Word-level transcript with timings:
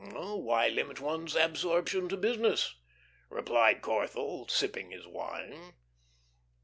"Oh, 0.15 0.35
why 0.37 0.67
limit 0.67 0.99
one's 0.99 1.35
absorption 1.35 2.09
to 2.09 2.17
business?" 2.17 2.73
replied 3.29 3.83
Corthell, 3.83 4.49
sipping 4.49 4.89
his 4.89 5.05
wine. 5.05 5.75